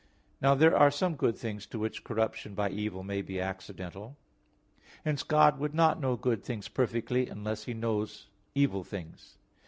[0.41, 4.17] Now there are some good things to which corruption by evil may be accidental.
[5.05, 8.09] Hence God would not know good things perfectly, unless He also knew
[8.63, 9.37] evil things.